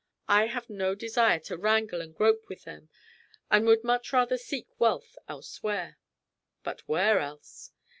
I 0.27 0.47
have 0.47 0.67
no 0.67 0.95
desire 0.95 1.37
to 1.41 1.57
wrangle 1.57 2.01
and 2.01 2.15
grope 2.15 2.49
with 2.49 2.63
them, 2.63 2.89
and 3.51 3.67
would 3.67 3.83
much 3.83 4.11
rather 4.11 4.35
seek 4.39 4.65
wealth 4.79 5.15
elsewhere." 5.29 5.99
"But 6.63 6.79
where 6.87 7.19
else?" 7.19 7.71